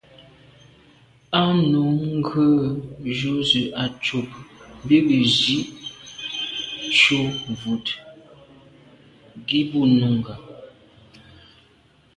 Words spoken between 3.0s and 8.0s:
jû zə̄ à' cûp bí gə́ zî cû vút